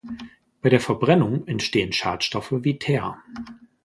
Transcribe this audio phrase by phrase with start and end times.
[0.63, 3.21] Bei der Verbrennung entstehen Schadstoffe, wie Teer.